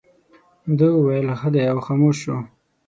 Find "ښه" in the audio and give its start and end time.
1.39-1.49